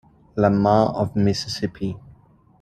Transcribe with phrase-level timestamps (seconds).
[0.35, 1.95] Lamar of Mississippi.